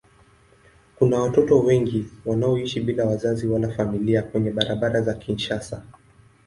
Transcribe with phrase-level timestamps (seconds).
[0.95, 5.83] Kuna watoto wengi wanaoishi bila wazazi wala familia kwenye barabara za Kinshasa.